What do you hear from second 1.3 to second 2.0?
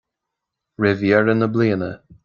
na bliana.